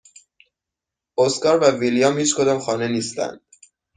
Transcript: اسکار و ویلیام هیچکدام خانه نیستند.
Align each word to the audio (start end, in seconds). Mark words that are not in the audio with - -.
اسکار 1.17 1.55
و 1.61 1.65
ویلیام 1.79 2.17
هیچکدام 2.17 2.59
خانه 2.59 2.87
نیستند. 2.87 3.41